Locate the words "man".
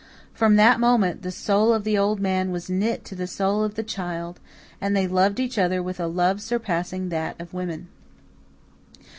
2.19-2.49